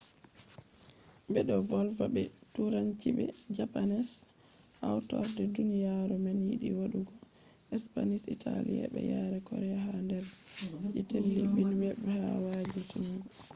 be 1.31 1.41
do 1.47 1.57
volwa 1.69 2.05
be 2.13 2.23
turanci 2.53 3.09
be 3.17 3.25
japanese 3.55 4.13
hautorde 4.79 5.43
duniyaru 5.55 6.15
man 6.23 6.37
yidi 6.49 6.69
wadugo 6.77 7.13
spanish 7.83 8.25
italian 8.35 8.85
be 8.93 9.01
yare 9.11 9.39
korea 9.47 9.77
ha 9.85 9.93
der 10.09 10.25
je 10.93 11.01
telebijin 11.09 11.71
web 11.81 11.97
be 12.05 12.13
wayaji 12.43 12.79
jungo 12.89 13.27